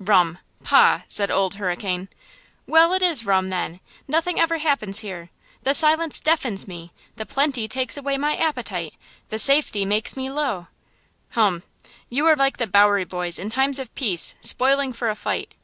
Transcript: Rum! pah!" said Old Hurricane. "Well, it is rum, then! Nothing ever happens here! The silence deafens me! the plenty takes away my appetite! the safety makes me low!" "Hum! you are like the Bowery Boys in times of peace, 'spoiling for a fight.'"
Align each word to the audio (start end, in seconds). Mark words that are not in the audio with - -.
Rum! 0.00 0.38
pah!" 0.64 1.02
said 1.06 1.30
Old 1.30 1.54
Hurricane. 1.54 2.08
"Well, 2.66 2.92
it 2.94 3.00
is 3.00 3.24
rum, 3.24 3.46
then! 3.46 3.78
Nothing 4.08 4.40
ever 4.40 4.58
happens 4.58 4.98
here! 5.06 5.30
The 5.62 5.72
silence 5.72 6.18
deafens 6.18 6.66
me! 6.66 6.90
the 7.14 7.24
plenty 7.24 7.68
takes 7.68 7.96
away 7.96 8.18
my 8.18 8.34
appetite! 8.34 8.94
the 9.28 9.38
safety 9.38 9.84
makes 9.84 10.16
me 10.16 10.32
low!" 10.32 10.66
"Hum! 11.34 11.62
you 12.10 12.26
are 12.26 12.34
like 12.34 12.56
the 12.56 12.66
Bowery 12.66 13.04
Boys 13.04 13.38
in 13.38 13.50
times 13.50 13.78
of 13.78 13.94
peace, 13.94 14.34
'spoiling 14.40 14.92
for 14.92 15.10
a 15.10 15.14
fight.'" 15.14 15.54